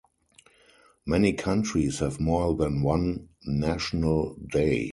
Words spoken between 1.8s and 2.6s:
have more